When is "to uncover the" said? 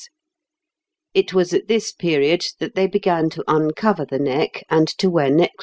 3.29-4.17